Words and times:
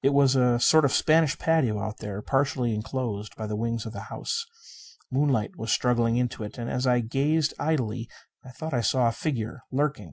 It 0.00 0.10
was 0.10 0.36
a 0.36 0.60
sort 0.60 0.84
of 0.84 0.92
Spanish 0.92 1.36
patio 1.38 1.80
out 1.80 1.96
there, 1.98 2.22
partially 2.22 2.72
enclosed 2.72 3.34
by 3.34 3.48
the 3.48 3.56
wings 3.56 3.84
of 3.84 3.92
the 3.92 4.02
house. 4.14 4.46
Moonlight 5.10 5.56
was 5.56 5.72
struggling 5.72 6.16
into 6.18 6.44
it. 6.44 6.56
And, 6.56 6.70
as 6.70 6.86
I 6.86 7.00
gazed 7.00 7.52
idly, 7.58 8.08
I 8.44 8.50
thought 8.52 8.72
I 8.72 8.80
saw 8.80 9.08
a 9.08 9.10
figure 9.10 9.62
lurking. 9.72 10.04